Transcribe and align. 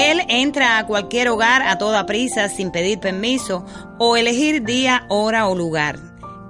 Él 0.00 0.22
entra 0.28 0.78
a 0.78 0.86
cualquier 0.86 1.28
hogar 1.28 1.60
a 1.60 1.76
toda 1.76 2.06
prisa 2.06 2.48
sin 2.48 2.70
pedir 2.70 3.00
permiso 3.00 3.66
o 3.98 4.16
elegir 4.16 4.64
día, 4.64 5.04
hora 5.08 5.46
o 5.46 5.54
lugar. 5.54 5.98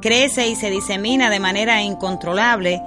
Crece 0.01 0.46
y 0.46 0.54
se 0.54 0.71
disemina 0.71 1.30
de 1.30 1.41
manera 1.41 1.83
incontrolable, 1.83 2.81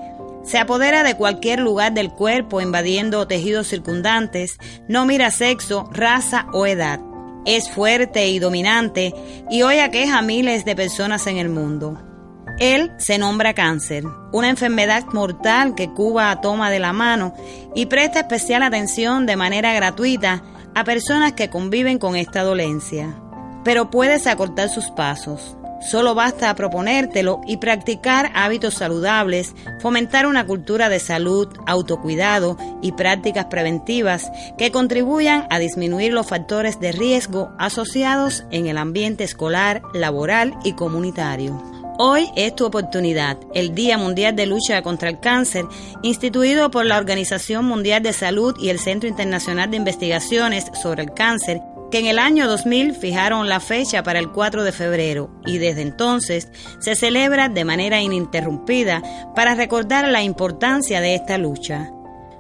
se 0.46 0.58
apodera 0.58 1.04
de 1.04 1.18
cualquier 1.18 1.60
lugar 1.60 1.94
del 1.94 2.12
cuerpo 2.12 2.62
invadiendo 2.62 3.28
tejidos 3.28 3.68
circundantes, 3.68 4.58
no 4.88 5.06
mira 5.06 5.32
sexo, 5.32 5.90
raza 5.92 6.48
o 6.54 6.66
edad. 6.66 7.02
Es 7.46 7.70
fuerte 7.70 8.30
y 8.30 8.40
dominante 8.40 9.14
y 9.52 9.64
hoy 9.64 9.80
aqueja 9.80 10.20
a 10.20 10.22
miles 10.22 10.64
de 10.64 10.78
personas 10.78 11.28
en 11.28 11.40
el 11.40 11.50
mundo. 11.50 12.13
Él 12.60 12.92
se 12.98 13.18
nombra 13.18 13.54
cáncer, 13.54 14.04
una 14.32 14.50
enfermedad 14.50 15.06
mortal 15.12 15.74
que 15.76 15.90
Cuba 15.90 16.40
toma 16.40 16.70
de 16.70 16.80
la 16.80 16.94
mano 16.94 17.34
y 17.76 17.88
presta 17.88 18.22
especial 18.22 18.62
atención 18.62 19.26
de 19.26 19.36
manera 19.36 19.74
gratuita 19.74 20.44
a 20.76 20.84
personas 20.84 21.34
que 21.34 21.50
conviven 21.50 21.98
con 21.98 22.16
esta 22.16 22.44
dolencia. 22.44 23.16
Pero 23.64 23.90
puedes 23.90 24.28
acortar 24.28 24.70
sus 24.70 24.92
pasos. 24.92 25.58
Solo 25.82 26.16
basta 26.16 26.54
proponértelo 26.56 27.42
y 27.46 27.58
practicar 27.58 28.32
hábitos 28.36 28.76
saludables, 28.76 29.54
fomentar 29.82 30.28
una 30.28 30.46
cultura 30.46 30.88
de 30.88 31.00
salud, 31.00 31.50
autocuidado 31.66 32.58
y 32.82 32.94
prácticas 32.94 33.46
preventivas 33.46 34.32
que 34.58 34.72
contribuyan 34.72 35.46
a 35.50 35.60
disminuir 35.60 36.14
los 36.14 36.28
factores 36.28 36.80
de 36.80 36.94
riesgo 36.94 37.52
asociados 37.60 38.46
en 38.52 38.68
el 38.68 38.78
ambiente 38.78 39.26
escolar, 39.26 39.82
laboral 39.94 40.54
y 40.64 40.74
comunitario. 40.74 41.73
Hoy 42.06 42.30
es 42.36 42.54
tu 42.54 42.66
oportunidad, 42.66 43.38
el 43.54 43.74
Día 43.74 43.98
Mundial 43.98 44.36
de 44.36 44.46
Lucha 44.46 44.82
contra 44.82 45.08
el 45.08 45.22
Cáncer, 45.22 45.64
instituido 46.02 46.70
por 46.70 46.86
la 46.86 46.98
Organización 46.98 47.64
Mundial 47.64 48.04
de 48.04 48.12
Salud 48.12 48.58
y 48.60 48.68
el 48.68 48.78
Centro 48.78 49.08
Internacional 49.08 49.72
de 49.72 49.78
Investigaciones 49.78 50.66
sobre 50.82 51.04
el 51.04 51.14
Cáncer, 51.14 51.62
que 51.92 52.00
en 52.00 52.08
el 52.08 52.20
año 52.20 52.50
2000 52.50 52.96
fijaron 52.96 53.48
la 53.48 53.62
fecha 53.62 54.04
para 54.04 54.20
el 54.20 54.34
4 54.34 54.66
de 54.66 54.74
febrero 54.74 55.30
y 55.46 55.60
desde 55.60 55.82
entonces 55.82 56.50
se 56.82 56.96
celebra 56.96 57.48
de 57.48 57.64
manera 57.64 58.02
ininterrumpida 58.02 59.02
para 59.34 59.56
recordar 59.56 60.06
la 60.10 60.24
importancia 60.24 61.00
de 61.00 61.16
esta 61.16 61.38
lucha. 61.38 61.90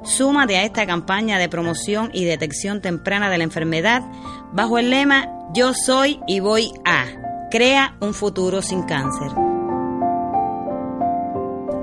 Súmate 0.03 0.57
a 0.57 0.65
esta 0.65 0.85
campaña 0.85 1.39
de 1.39 1.47
promoción 1.47 2.09
y 2.11 2.25
detección 2.25 2.81
temprana 2.81 3.29
de 3.29 3.37
la 3.37 3.45
enfermedad 3.45 4.03
bajo 4.51 4.77
el 4.77 4.89
lema 4.89 5.29
Yo 5.53 5.73
soy 5.73 6.19
y 6.27 6.41
voy 6.41 6.73
a. 6.83 7.05
Crea 7.49 7.95
un 8.01 8.13
futuro 8.13 8.61
sin 8.61 8.83
cáncer. 8.83 9.52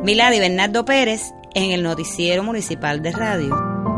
Milady 0.02 0.40
Bernardo 0.40 0.86
Pérez 0.86 1.34
en 1.54 1.72
el 1.72 1.82
Noticiero 1.82 2.42
Municipal 2.42 3.02
de 3.02 3.12
Radio. 3.12 3.89